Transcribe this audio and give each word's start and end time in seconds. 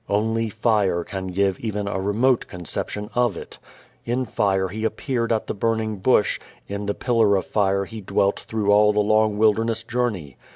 Only 0.09 0.49
fire 0.49 1.03
can 1.03 1.27
give 1.27 1.59
even 1.59 1.87
a 1.87 1.99
remote 2.01 2.47
conception 2.47 3.11
of 3.13 3.37
it. 3.37 3.59
In 4.03 4.25
fire 4.25 4.69
He 4.69 4.83
appeared 4.83 5.31
at 5.31 5.45
the 5.45 5.53
burning 5.53 5.97
bush; 5.97 6.39
in 6.67 6.87
the 6.87 6.95
pillar 6.95 7.35
of 7.35 7.45
fire 7.45 7.85
He 7.85 8.01
dwelt 8.01 8.39
through 8.39 8.71
all 8.71 8.93
the 8.93 8.99
long 8.99 9.37
wilderness 9.37 9.83
journey. 9.83 10.37